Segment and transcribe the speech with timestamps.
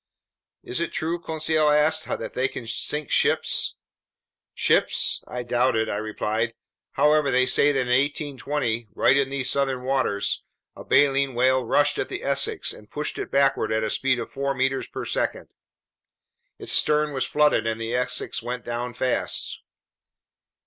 [0.63, 3.75] "Is it true," Conseil asked, "that they can sink ships?"
[4.55, 5.23] "Ships?
[5.27, 6.55] I doubt it," I replied.
[6.93, 9.85] "However, they say that in 1820, right in these southern
[10.19, 10.41] seas,
[10.75, 14.31] a baleen whale rushed at the Essex and pushed it backward at a speed of
[14.31, 15.49] four meters per second.
[16.57, 19.59] Its stern was flooded, and the Essex went down fast."